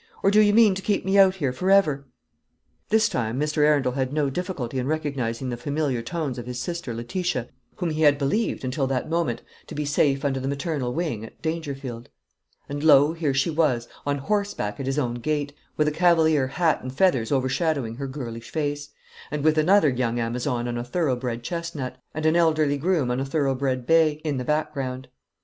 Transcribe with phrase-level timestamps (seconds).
[0.23, 2.05] Or do you mean to keep me out here for ever?"
[2.89, 3.59] This time Mr.
[3.63, 8.01] Arundel had no difficulty in recognising the familiar tones of his sister Letitia, whom he
[8.01, 12.09] had believed, until that moment, to be safe under the maternal wing at Dangerfield.
[12.67, 16.81] And lo, here she was, on horseback at his own gate; with a cavalier hat
[16.81, 18.89] and feathers overshadowing her girlish face;
[19.29, 23.19] and with another young Amazon on a thorough bred chestnut, and an elderly groom on
[23.19, 25.09] a thorough bred bay, in the background.